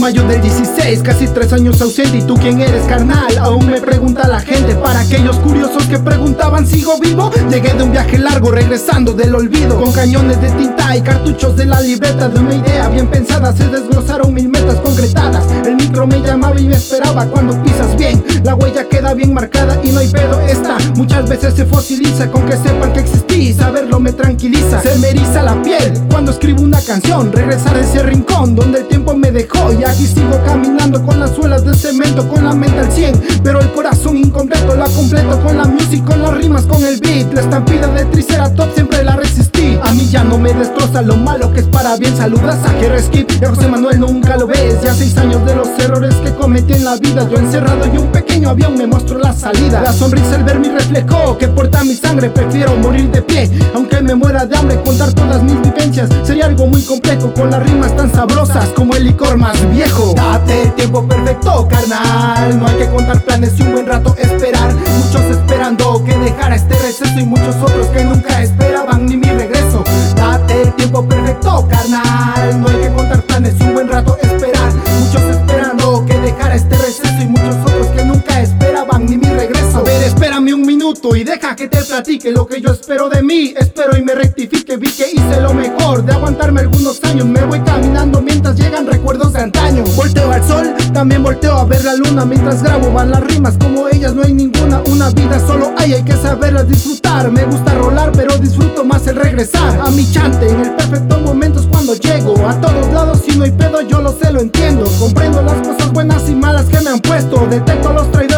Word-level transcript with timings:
mayo 0.00 0.26
del 0.26 0.40
16, 0.40 1.02
casi 1.02 1.26
tres 1.28 1.52
años 1.52 1.80
ausente. 1.80 2.18
¿Y 2.18 2.22
tú 2.22 2.34
quién 2.34 2.60
eres, 2.60 2.84
carnal? 2.84 3.36
Aún 3.38 3.66
me 3.66 3.80
pregunta 3.80 4.26
la 4.26 4.40
gente. 4.40 4.74
Para 4.74 5.00
aquellos 5.00 5.36
curiosos 5.36 5.84
que 5.84 5.98
preguntaban 5.98 6.66
¿sigo 6.66 6.98
vivo? 6.98 7.30
Llegué 7.50 7.74
de 7.74 7.82
un 7.82 7.92
viaje 7.92 8.18
largo 8.18 8.50
regresando 8.50 9.12
del 9.12 9.34
olvido. 9.34 9.78
Con 9.78 9.92
cañones 9.92 10.40
de 10.40 10.50
tinta 10.52 10.96
y 10.96 11.02
cartuchos 11.02 11.56
de 11.56 11.66
la 11.66 11.80
libreta 11.80 12.28
De 12.28 12.40
una 12.40 12.54
idea 12.54 12.88
bien 12.88 13.08
pensada. 13.08 13.52
Se 13.52 13.68
desglosaron 13.68 14.32
mil 14.32 14.48
metas 14.48 14.76
concretadas. 14.76 15.44
El 15.66 15.76
micro 15.76 16.06
me 16.06 16.20
llamaba 16.20 16.58
y 16.58 16.66
me 16.66 16.76
esperaba 16.76 17.26
cuando 17.26 17.62
pisas 17.62 17.94
bien. 17.96 18.24
La 18.42 18.54
huella 18.54 18.88
queda 18.88 19.12
bien 19.12 19.34
marcada 19.34 19.78
y 19.84 19.90
no 19.90 20.00
hay 20.00 20.08
pedo 20.08 20.40
esta 20.40 20.78
Muchas 20.96 21.28
veces 21.28 21.54
se 21.54 21.66
fosiliza 21.66 22.30
con 22.30 22.46
que 22.46 22.56
sepan 22.56 22.92
que 22.92 23.00
existí 23.00 23.52
Saberlo 23.52 24.00
me 24.00 24.12
tranquiliza, 24.12 24.29
se 24.40 24.98
me 24.98 25.10
eriza 25.10 25.42
la 25.42 25.60
piel 25.62 25.92
Cuando 26.10 26.30
escribo 26.30 26.62
una 26.62 26.80
canción, 26.80 27.30
regresar 27.30 27.76
a 27.76 27.80
ese 27.80 28.02
rincón 28.02 28.56
Donde 28.56 28.80
el 28.80 28.88
tiempo 28.88 29.14
me 29.14 29.30
dejó 29.30 29.70
y 29.72 29.84
aquí 29.84 30.06
sigo 30.06 30.40
caminando 30.46 31.04
Con 31.04 31.20
las 31.20 31.34
suelas 31.34 31.64
de 31.64 31.74
cemento, 31.74 32.26
con 32.26 32.44
la 32.44 32.54
mente 32.54 32.78
al 32.78 32.90
100 32.90 33.20
Pero 33.44 33.60
el 33.60 33.70
corazón 33.72 34.16
incompleto 34.16 34.74
la 34.76 34.86
completo 34.86 35.38
Con 35.40 35.58
la 35.58 35.64
música, 35.64 36.04
con 36.06 36.22
las 36.22 36.34
rimas, 36.34 36.64
con 36.64 36.82
el 36.84 36.98
beat 37.00 37.32
La 37.34 37.42
estampida 37.42 37.86
de 37.88 38.06
Triceratops 38.06 38.59
destroza 40.90 41.02
lo 41.02 41.16
malo 41.16 41.52
que 41.52 41.60
es 41.60 41.66
para 41.66 41.96
bien 41.96 42.16
Saludas 42.16 42.58
a 42.64 42.70
Jerry 42.80 43.00
Skip. 43.00 43.30
Y 43.40 43.44
a 43.44 43.50
José 43.50 43.68
Manuel 43.68 44.00
nunca 44.00 44.36
lo 44.36 44.46
ves 44.46 44.80
Ya 44.82 44.94
seis 44.94 45.16
años 45.16 45.44
de 45.46 45.54
los 45.54 45.68
errores 45.78 46.14
que 46.16 46.34
cometí 46.34 46.74
en 46.74 46.84
la 46.84 46.96
vida. 46.96 47.28
Yo 47.28 47.38
encerrado 47.38 47.86
y 47.92 47.96
un 47.96 48.08
pequeño 48.08 48.50
avión 48.50 48.76
me 48.76 48.86
mostró 48.86 49.18
la 49.18 49.32
salida. 49.32 49.80
La 49.80 49.92
sonrisa 49.92 50.36
al 50.36 50.44
ver 50.44 50.58
mi 50.58 50.68
reflejo 50.68 51.38
que 51.38 51.48
porta 51.48 51.84
mi 51.84 51.94
sangre 51.94 52.30
Prefiero 52.30 52.76
morir 52.76 53.10
de 53.10 53.22
pie, 53.22 53.50
aunque 53.74 54.00
me 54.00 54.14
muera 54.14 54.46
de 54.46 54.56
hambre 54.56 54.80
Contar 54.82 55.12
todas 55.12 55.42
mis 55.42 55.60
vivencias. 55.60 56.08
Sería 56.24 56.46
algo 56.46 56.66
muy 56.66 56.82
complejo 56.82 57.32
Con 57.34 57.50
las 57.50 57.62
rimas 57.62 57.94
tan 57.96 58.12
sabrosas 58.12 58.68
como 58.70 58.94
el 58.96 59.04
licor 59.04 59.36
más 59.36 59.58
viejo. 59.70 60.14
Date 60.14 60.72
tiempo 60.76 61.06
perfecto, 61.06 61.68
carnal. 61.68 62.58
No 62.58 62.66
hay 62.66 62.76
que 62.76 62.88
contar 62.88 63.22
planes 63.22 63.52
y 63.58 63.62
un 63.62 63.72
buen 63.72 63.86
rato 63.86 64.14
esperar. 64.18 64.72
Muchos 64.74 65.22
esperando 65.36 66.02
que 66.04 66.16
dejara 66.18 66.56
este 66.56 66.74
receso 66.74 67.18
Y 67.18 67.24
muchos 67.24 67.54
otros 67.56 67.86
que 67.88 68.04
nunca 68.04 68.29
y 81.14 81.22
deja 81.22 81.54
que 81.54 81.68
te 81.68 81.80
platique 81.84 82.32
Lo 82.32 82.48
que 82.48 82.60
yo 82.60 82.72
espero 82.72 83.08
de 83.08 83.22
mí, 83.22 83.54
espero 83.56 83.96
y 83.96 84.02
me 84.02 84.12
rectifique 84.12 84.76
Vi 84.76 84.90
que 84.90 85.10
hice 85.12 85.40
lo 85.40 85.54
mejor. 85.54 86.04
De 86.04 86.12
aguantarme 86.12 86.62
algunos 86.62 87.02
años 87.04 87.26
Me 87.26 87.44
voy 87.44 87.60
caminando 87.60 88.20
mientras 88.20 88.56
llegan 88.56 88.86
recuerdos 88.86 89.32
de 89.32 89.40
antaño. 89.40 89.84
Volteo 89.94 90.32
al 90.32 90.46
sol, 90.46 90.74
también 90.92 91.22
volteo 91.22 91.56
a 91.56 91.64
ver 91.64 91.84
la 91.84 91.94
luna. 91.94 92.24
Mientras 92.24 92.62
grabo 92.62 92.92
van 92.92 93.10
las 93.10 93.22
rimas, 93.22 93.54
como 93.58 93.88
ellas 93.88 94.14
no 94.14 94.22
hay 94.22 94.32
ninguna. 94.32 94.82
Una 94.86 95.10
vida 95.10 95.38
solo 95.46 95.72
hay, 95.78 95.94
hay 95.94 96.02
que 96.02 96.14
saberla 96.14 96.64
disfrutar. 96.64 97.30
Me 97.30 97.44
gusta 97.44 97.72
rolar, 97.74 98.10
pero 98.12 98.36
disfruto 98.38 98.84
más 98.84 99.06
el 99.06 99.16
regresar. 99.16 99.80
A 99.80 99.90
mi 99.90 100.10
chante, 100.10 100.48
en 100.48 100.60
el 100.60 100.74
perfecto 100.74 101.18
momento 101.18 101.60
es 101.60 101.66
cuando 101.66 101.94
llego. 101.94 102.34
A 102.48 102.60
todos 102.60 102.92
lados, 102.92 103.20
si 103.24 103.36
no 103.36 103.44
hay 103.44 103.52
pedo, 103.52 103.80
yo 103.82 104.00
lo 104.00 104.12
sé, 104.18 104.32
lo 104.32 104.40
entiendo. 104.40 104.90
Comprendo 104.98 105.40
las 105.42 105.66
cosas 105.66 105.92
buenas 105.92 106.28
y 106.28 106.34
malas 106.34 106.66
que 106.66 106.80
me 106.80 106.90
han 106.90 107.00
puesto. 107.00 107.46
Detecto 107.46 107.92
los 107.92 108.10
traidores 108.10 108.29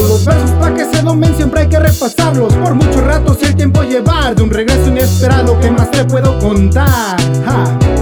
Los 0.00 0.24
versos 0.24 0.50
pa' 0.52 0.74
que 0.74 0.84
se 0.84 1.02
domen 1.02 1.34
siempre 1.36 1.62
hay 1.62 1.68
que 1.68 1.78
repasarlos. 1.78 2.52
Por 2.54 2.74
mucho 2.74 3.00
rato 3.00 3.34
si 3.34 3.46
el 3.46 3.54
tiempo 3.54 3.82
llevar 3.82 4.34
De 4.34 4.42
un 4.42 4.50
regreso 4.50 4.88
inesperado, 4.88 5.58
¿qué 5.60 5.70
más 5.70 5.90
te 5.90 6.04
puedo 6.04 6.38
contar? 6.38 7.16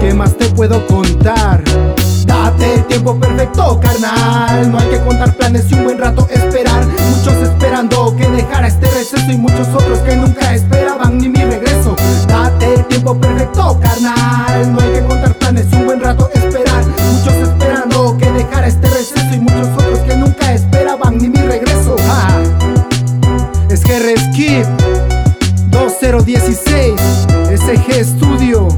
¿Qué 0.00 0.14
más 0.14 0.36
te 0.36 0.46
puedo 0.46 0.86
contar? 0.86 1.62
Date 2.26 2.74
el 2.74 2.84
tiempo 2.86 3.18
perfecto, 3.18 3.78
carnal. 3.80 4.70
No 4.70 4.78
hay 4.78 4.88
que 4.88 5.00
contar 5.00 5.34
planes 5.36 5.70
y 5.70 5.74
un 5.74 5.84
buen 5.84 5.98
rato 5.98 6.26
esperar. 6.30 6.84
Muchos 6.86 7.34
esperando 7.34 8.16
que 8.16 8.28
dejara 8.28 8.68
este 8.68 8.86
receso 8.86 9.30
Y 9.30 9.36
muchos 9.36 9.68
otros 9.68 9.98
que 10.00 10.16
nunca 10.16 10.54
esperaban 10.54 11.18
ni 11.18 11.28
mi 11.28 11.44
regreso. 11.44 11.94
Date 12.26 12.74
el 12.74 12.84
tiempo 12.86 13.14
perfecto, 13.18 13.78
carnal 13.80 14.81
RSKIP 24.02 24.66
2016 25.70 26.98
SG 27.54 28.04
Studio. 28.04 28.68